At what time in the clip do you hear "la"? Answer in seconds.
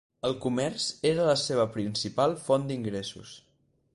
1.27-1.35